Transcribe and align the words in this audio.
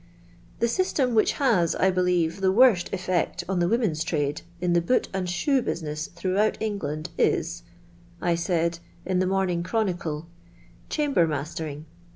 "The 0.61 0.67
system 0.67 1.13
which 1.13 1.33
has, 1.33 1.75
I 1.75 1.91
believe, 1.91 2.41
the 2.41 2.51
worst 2.51 2.91
effect 2.91 3.43
on 3.47 3.59
the 3.59 3.67
women's 3.67 4.03
trade 4.03 4.41
in 4.59 4.73
the 4.73 4.81
boot 4.81 5.07
and 5.13 5.29
shoe 5.29 5.61
bnsineu 5.61 6.09
thronghout 6.13 6.55
England 6.59 7.11
is," 7.19 7.61
I 8.19 8.33
said 8.33 8.79
in 9.05 9.19
the 9.19 9.27
Morning 9.27 9.61
Chronicle, 9.61 10.25
"chamber 10.89 11.27
mastering. 11.27 11.85